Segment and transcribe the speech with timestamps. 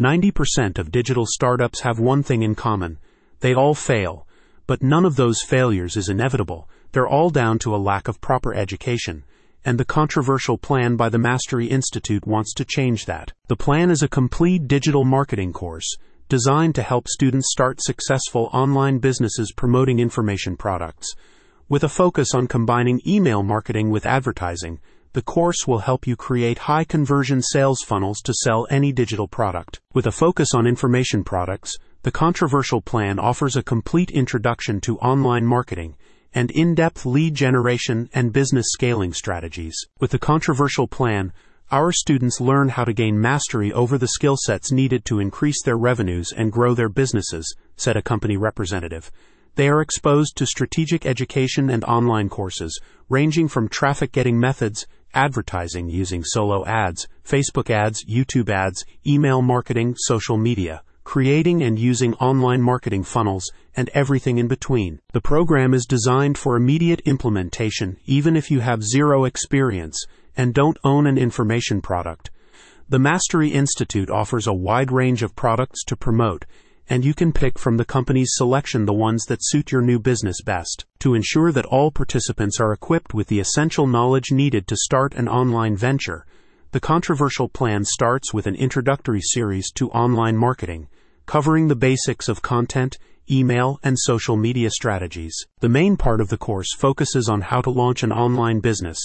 [0.00, 2.98] 90% of digital startups have one thing in common.
[3.40, 4.26] They all fail.
[4.68, 6.68] But none of those failures is inevitable.
[6.92, 9.24] They're all down to a lack of proper education.
[9.64, 13.32] And the controversial plan by the Mastery Institute wants to change that.
[13.48, 15.96] The plan is a complete digital marketing course
[16.28, 21.14] designed to help students start successful online businesses promoting information products.
[21.68, 24.78] With a focus on combining email marketing with advertising,
[25.12, 29.80] the course will help you create high conversion sales funnels to sell any digital product.
[29.94, 35.44] With a focus on information products, the controversial plan offers a complete introduction to online
[35.44, 35.96] marketing
[36.34, 39.76] and in-depth lead generation and business scaling strategies.
[39.98, 41.32] With the controversial plan,
[41.70, 45.76] our students learn how to gain mastery over the skill sets needed to increase their
[45.76, 49.10] revenues and grow their businesses, said a company representative.
[49.54, 55.88] They are exposed to strategic education and online courses, ranging from traffic getting methods, advertising
[55.88, 62.60] using solo ads, Facebook ads, YouTube ads, email marketing, social media, creating and using online
[62.60, 65.00] marketing funnels, and everything in between.
[65.12, 70.04] The program is designed for immediate implementation, even if you have zero experience
[70.36, 72.30] and don't own an information product.
[72.90, 76.44] The Mastery Institute offers a wide range of products to promote,
[76.88, 80.40] and you can pick from the company's selection the ones that suit your new business
[80.42, 80.86] best.
[81.00, 85.28] To ensure that all participants are equipped with the essential knowledge needed to start an
[85.28, 86.26] online venture,
[86.72, 90.88] the controversial plan starts with an introductory series to online marketing,
[91.26, 92.98] covering the basics of content,
[93.30, 95.34] email, and social media strategies.
[95.60, 98.98] The main part of the course focuses on how to launch an online business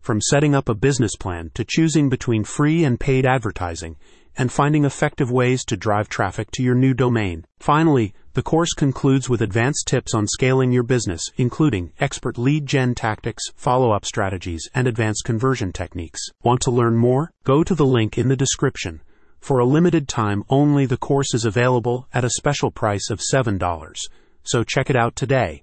[0.00, 3.96] from setting up a business plan to choosing between free and paid advertising
[4.38, 7.44] and finding effective ways to drive traffic to your new domain.
[7.58, 12.94] Finally, the course concludes with advanced tips on scaling your business, including expert lead gen
[12.94, 16.20] tactics, follow up strategies, and advanced conversion techniques.
[16.42, 17.32] Want to learn more?
[17.44, 19.00] Go to the link in the description.
[19.40, 23.94] For a limited time only, the course is available at a special price of $7.
[24.42, 25.62] So check it out today.